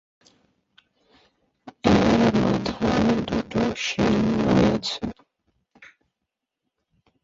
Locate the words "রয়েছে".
4.45-5.01